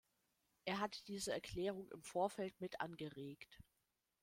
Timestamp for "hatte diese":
0.79-1.31